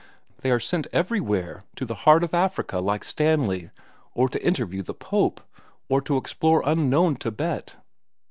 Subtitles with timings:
[0.41, 3.69] They are sent everywhere, to the heart of Africa, like Stanley,
[4.15, 5.41] or to interview the Pope,
[5.89, 7.75] or to explore unknown Thibet."